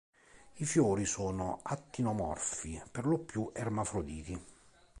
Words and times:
I 0.55 0.65
fiori 0.65 1.05
sono 1.05 1.59
attinomorfi 1.61 2.81
per 2.91 3.05
lo 3.05 3.19
più 3.19 3.51
ermafroditi. 3.53 4.45